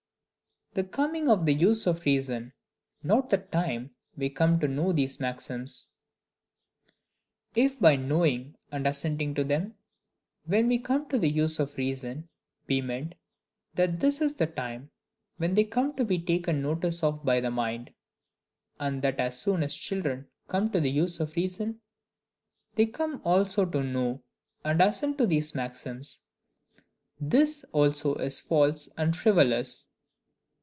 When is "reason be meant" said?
11.75-13.15